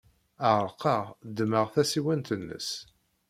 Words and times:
Ɛerqeɣ, 0.53 1.03
ddmeɣ 1.27 1.65
tasiwant-nnes. 1.73 2.69